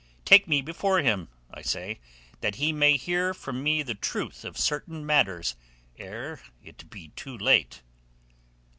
[0.25, 1.99] Take me before him, I say,
[2.39, 5.55] that he may hear from me the truth of certain matters
[5.95, 7.83] ere it be too late."